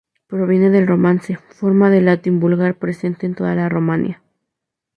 Proviene 0.25 0.71
del 0.71 0.87
romance, 0.87 1.35
forma 1.37 1.91
de 1.91 2.01
latín 2.01 2.39
vulgar 2.39 2.73
presente 2.79 3.27
en 3.27 3.35
toda 3.35 3.53
la 3.53 3.69
Romania. 3.69 4.23